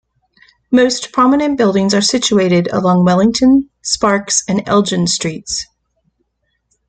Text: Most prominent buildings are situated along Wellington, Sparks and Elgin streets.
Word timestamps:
Most 0.71 1.11
prominent 1.11 1.59
buildings 1.59 1.93
are 1.93 2.01
situated 2.01 2.67
along 2.73 3.05
Wellington, 3.05 3.69
Sparks 3.83 4.41
and 4.47 4.67
Elgin 4.67 5.05
streets. 5.05 5.67